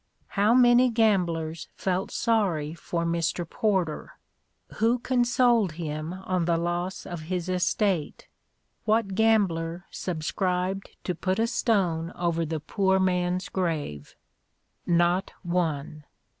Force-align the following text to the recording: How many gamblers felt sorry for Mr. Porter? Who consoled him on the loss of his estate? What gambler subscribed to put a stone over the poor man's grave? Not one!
How 0.29 0.55
many 0.55 0.89
gamblers 0.89 1.67
felt 1.75 2.09
sorry 2.09 2.73
for 2.73 3.05
Mr. 3.05 3.47
Porter? 3.47 4.13
Who 4.77 4.97
consoled 4.97 5.73
him 5.73 6.11
on 6.25 6.45
the 6.45 6.57
loss 6.57 7.05
of 7.05 7.19
his 7.29 7.47
estate? 7.47 8.27
What 8.85 9.13
gambler 9.13 9.85
subscribed 9.91 10.89
to 11.03 11.13
put 11.13 11.37
a 11.37 11.45
stone 11.45 12.11
over 12.15 12.47
the 12.47 12.59
poor 12.59 12.99
man's 12.99 13.47
grave? 13.47 14.15
Not 14.87 15.33
one! 15.43 16.05